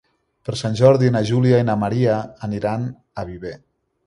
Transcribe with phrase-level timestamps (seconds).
[0.47, 2.17] Per Sant Jordi na Júlia i na Maria
[2.49, 3.55] aniran a Viver.